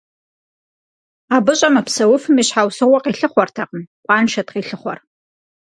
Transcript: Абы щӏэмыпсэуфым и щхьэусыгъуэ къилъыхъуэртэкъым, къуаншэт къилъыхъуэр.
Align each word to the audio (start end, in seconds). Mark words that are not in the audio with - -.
Абы 1.35 1.53
щӏэмыпсэуфым 1.57 2.35
и 2.41 2.43
щхьэусыгъуэ 2.47 2.99
къилъыхъуэртэкъым, 3.03 3.83
къуаншэт 4.05 4.47
къилъыхъуэр. 4.53 4.99